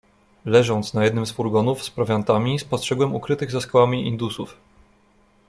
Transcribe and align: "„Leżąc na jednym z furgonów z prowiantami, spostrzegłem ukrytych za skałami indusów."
"„Leżąc 0.45 0.93
na 0.93 1.03
jednym 1.03 1.25
z 1.25 1.31
furgonów 1.31 1.83
z 1.83 1.89
prowiantami, 1.89 2.59
spostrzegłem 2.59 3.15
ukrytych 3.15 3.51
za 3.51 3.61
skałami 3.61 4.07
indusów." 4.07 4.57